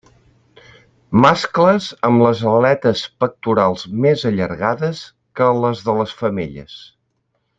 Mascles 1.25 1.89
amb 2.09 2.23
les 2.23 2.41
aletes 2.53 3.03
pectorals 3.25 3.85
més 4.07 4.25
allargades 4.33 5.03
que 5.41 5.53
les 5.67 5.87
de 5.91 5.97
les 6.01 6.19
femelles. 6.23 6.81